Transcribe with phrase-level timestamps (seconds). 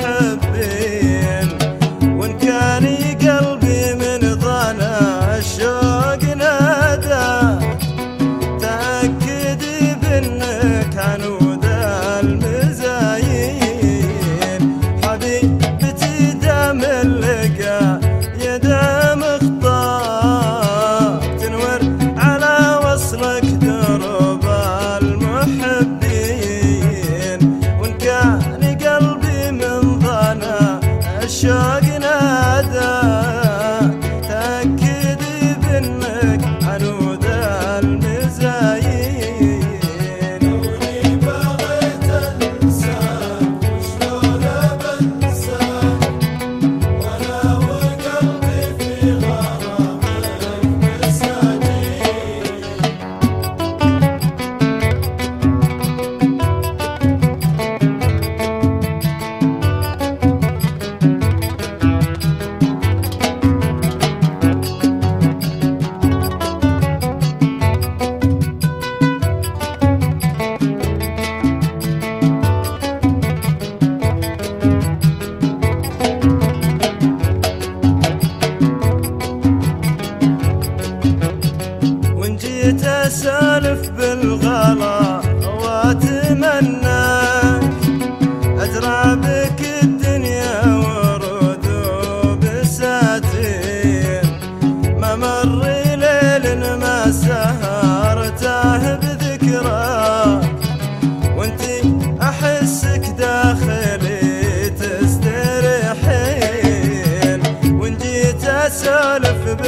[0.00, 0.47] المحبين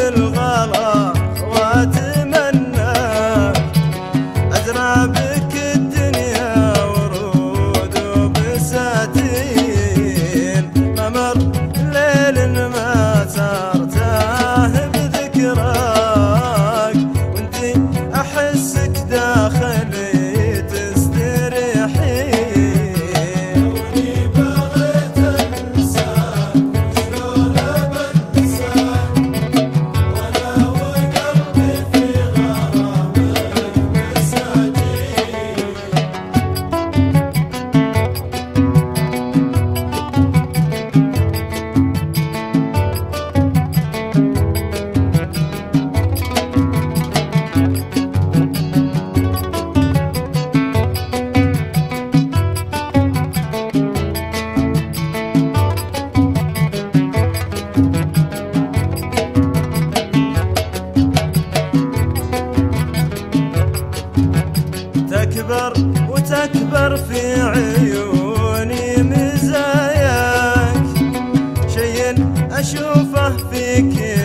[0.00, 1.09] بالغلط
[66.55, 70.85] أكبر في عيوني مزاياك.
[71.75, 72.14] شيء
[72.50, 74.19] أشوفه فيك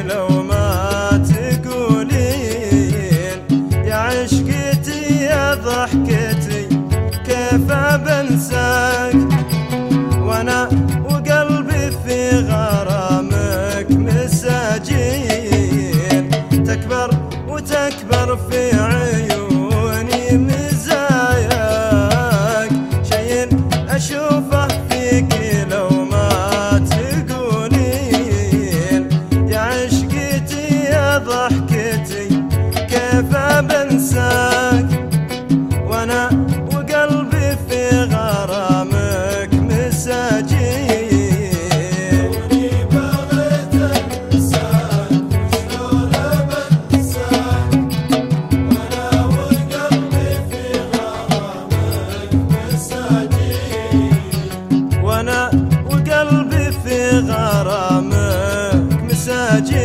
[24.06, 24.65] special vibe.